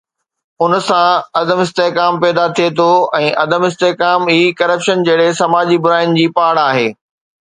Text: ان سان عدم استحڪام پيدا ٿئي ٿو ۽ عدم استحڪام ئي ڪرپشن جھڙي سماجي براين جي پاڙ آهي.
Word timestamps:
ان 0.63 0.71
سان 0.87 1.03
عدم 1.39 1.59
استحڪام 1.65 2.13
پيدا 2.23 2.45
ٿئي 2.55 2.67
ٿو 2.77 2.87
۽ 3.19 3.27
عدم 3.43 3.61
استحڪام 3.67 4.19
ئي 4.33 4.41
ڪرپشن 4.61 4.97
جھڙي 5.07 5.29
سماجي 5.41 5.77
براين 5.85 6.09
جي 6.21 6.25
پاڙ 6.41 6.51
آهي. 6.69 6.87